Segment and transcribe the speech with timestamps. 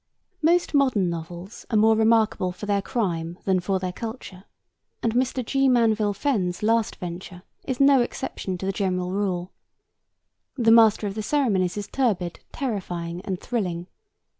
[0.41, 4.45] Most modern novels are more remarkable for their crime than for their culture,
[5.03, 5.45] and Mr.
[5.45, 5.69] G.
[5.69, 9.51] Manville Fenn's last venture is no exception to the general rule.
[10.55, 13.85] The Master of the Ceremonies is turbid, terrifying and thrilling.